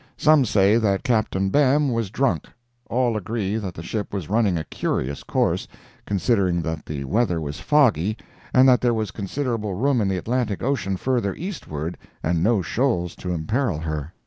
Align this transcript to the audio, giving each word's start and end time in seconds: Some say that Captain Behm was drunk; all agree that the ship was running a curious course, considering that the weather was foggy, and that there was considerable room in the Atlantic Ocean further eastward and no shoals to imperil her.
Some 0.17 0.45
say 0.45 0.77
that 0.77 1.03
Captain 1.03 1.51
Behm 1.51 1.91
was 1.93 2.09
drunk; 2.09 2.47
all 2.89 3.15
agree 3.15 3.57
that 3.57 3.75
the 3.75 3.83
ship 3.83 4.15
was 4.15 4.31
running 4.31 4.57
a 4.57 4.63
curious 4.63 5.21
course, 5.21 5.67
considering 6.07 6.63
that 6.63 6.87
the 6.87 7.03
weather 7.03 7.39
was 7.39 7.59
foggy, 7.59 8.17
and 8.51 8.67
that 8.67 8.81
there 8.81 8.95
was 8.95 9.11
considerable 9.11 9.75
room 9.75 10.01
in 10.01 10.07
the 10.07 10.17
Atlantic 10.17 10.63
Ocean 10.63 10.97
further 10.97 11.35
eastward 11.35 11.99
and 12.23 12.41
no 12.41 12.63
shoals 12.63 13.15
to 13.17 13.31
imperil 13.31 13.77
her. 13.81 14.11